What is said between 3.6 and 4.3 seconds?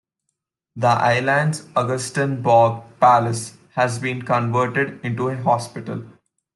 has been